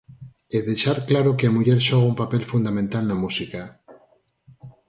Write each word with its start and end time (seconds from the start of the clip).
E 0.55 0.57
deixar 0.67 0.97
claro 1.09 1.31
que 1.37 1.45
a 1.47 1.53
muller 1.55 1.79
xoga 1.87 2.09
un 2.11 2.19
papel 2.21 2.43
fundamental 2.51 3.03
na 3.07 3.19
música. 3.23 3.61